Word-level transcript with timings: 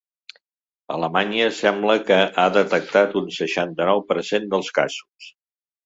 Alemanya 0.95 1.51
sembla 1.59 1.97
que 2.09 2.19
ha 2.39 2.47
detectat 2.57 3.17
un 3.25 3.31
seixanta-nou 3.39 4.05
per 4.13 4.21
cent 4.35 4.53
dels 4.57 4.77
casos. 4.81 5.35